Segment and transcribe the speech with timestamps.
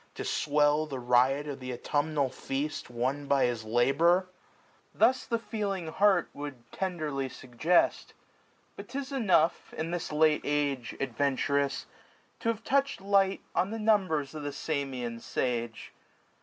[0.15, 2.89] To swell the riot of th' autumnal feast.
[2.89, 4.29] Won by his labour?
[4.95, 8.15] Thus the feeling heart Would tenderly suggest:
[8.75, 11.85] But 'tis enough, 370 In this late age, adventurous,
[12.39, 15.93] to have touch'd Light on the mmibers of the Samian sage.